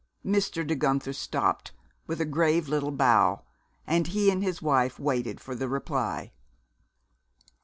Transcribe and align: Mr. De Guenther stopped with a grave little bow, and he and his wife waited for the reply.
Mr. 0.25 0.65
De 0.65 0.73
Guenther 0.75 1.13
stopped 1.13 1.73
with 2.07 2.19
a 2.19 2.25
grave 2.25 2.67
little 2.67 2.89
bow, 2.89 3.43
and 3.85 4.07
he 4.07 4.31
and 4.31 4.41
his 4.43 4.59
wife 4.59 4.97
waited 4.99 5.39
for 5.39 5.53
the 5.53 5.69
reply. 5.69 6.31